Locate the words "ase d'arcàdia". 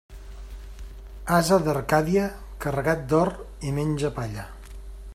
1.35-2.25